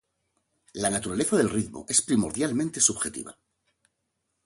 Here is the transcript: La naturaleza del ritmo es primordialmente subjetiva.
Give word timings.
La 0.73 0.89
naturaleza 0.89 1.37
del 1.37 1.47
ritmo 1.51 1.85
es 1.87 2.01
primordialmente 2.01 2.81
subjetiva. 2.81 3.37